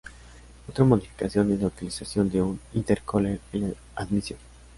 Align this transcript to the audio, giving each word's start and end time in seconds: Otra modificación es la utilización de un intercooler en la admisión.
Otra 0.67 0.83
modificación 0.83 1.51
es 1.51 1.59
la 1.61 1.67
utilización 1.67 2.27
de 2.31 2.41
un 2.41 2.59
intercooler 2.73 3.39
en 3.53 3.67
la 3.69 3.73
admisión. 3.93 4.39